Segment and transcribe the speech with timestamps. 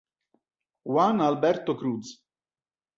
[0.93, 2.19] Juan Alberto Cruz